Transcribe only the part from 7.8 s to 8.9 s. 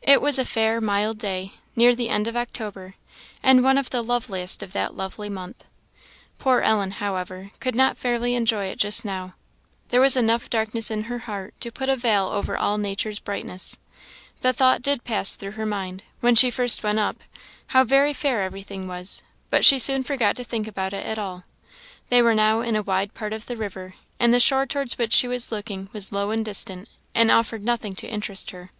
fairly enjoy it